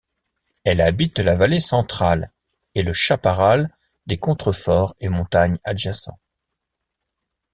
Elle 0.63 0.81
habite 0.81 1.19
la 1.19 1.35
Vallée 1.35 1.59
centrale 1.59 2.31
et 2.73 2.81
le 2.81 2.91
chaparral 2.91 3.69
des 4.07 4.17
contreforts 4.17 4.95
et 4.99 5.09
montagnes 5.09 5.59
adjacents. 5.63 6.19